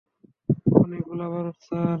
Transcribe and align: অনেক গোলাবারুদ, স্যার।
অনেক 0.75 1.01
গোলাবারুদ, 1.07 1.57
স্যার। 1.61 1.89